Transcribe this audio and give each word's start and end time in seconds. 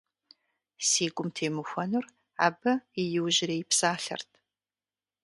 Си 0.87 1.05
гум 1.15 1.29
темыхуэнур 1.35 2.05
абы 2.47 2.73
и 3.01 3.03
иужьрей 3.17 3.61
псалъэрт. 3.69 4.29